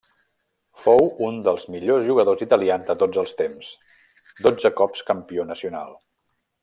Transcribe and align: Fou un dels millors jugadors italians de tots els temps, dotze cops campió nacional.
Fou 0.83 1.09
un 1.27 1.35
dels 1.47 1.65
millors 1.75 2.07
jugadors 2.07 2.41
italians 2.45 2.87
de 2.89 2.95
tots 3.03 3.21
els 3.25 3.35
temps, 3.43 3.69
dotze 4.47 4.73
cops 4.81 5.05
campió 5.11 5.47
nacional. 5.53 5.95